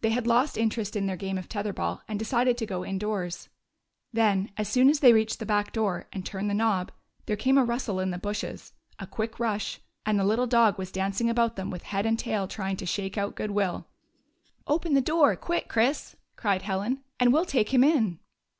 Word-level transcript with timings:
They 0.00 0.10
had 0.10 0.28
lost 0.28 0.56
interest 0.56 0.94
in 0.94 1.06
their 1.06 1.16
game 1.16 1.36
of 1.36 1.48
tether 1.48 1.72
ball 1.72 2.00
and 2.06 2.20
decided 2.20 2.56
to 2.58 2.66
go 2.66 2.84
indoors. 2.84 3.48
Then, 4.12 4.52
as 4.56 4.72
they 4.72 5.12
reached 5.12 5.40
the 5.40 5.44
back 5.44 5.72
door 5.72 6.06
and 6.12 6.24
turned 6.24 6.48
the 6.48 6.54
knob, 6.54 6.92
there 7.24 7.34
came 7.34 7.58
a 7.58 7.64
rustle 7.64 7.98
in 7.98 8.12
the 8.12 8.16
bushes, 8.16 8.74
a 9.00 9.08
quick 9.08 9.40
rush, 9.40 9.80
and 10.04 10.20
the 10.20 10.24
little 10.24 10.46
dog 10.46 10.78
was 10.78 10.92
danc 10.92 11.20
ing 11.20 11.28
about 11.28 11.56
them 11.56 11.70
with 11.72 11.82
head 11.82 12.06
and 12.06 12.16
tail 12.16 12.46
trying 12.46 12.76
to 12.76 12.86
shake 12.86 13.18
out 13.18 13.34
good 13.34 13.50
will. 13.50 13.74
5i 13.74 13.74
GYPSY, 13.74 13.74
THE 13.74 13.82
TALKING 13.82 14.46
DOG 14.68 14.72
"Open 14.74 14.94
the 14.94 15.00
door, 15.00 15.34
quick, 15.34 15.68
Chris!" 15.68 16.14
cried 16.36 16.62
Helen," 16.62 17.02
and 17.18 17.32
we 17.32 17.40
'll 17.40 17.44
take 17.44 17.74
him 17.74 17.82
in." 17.82 18.20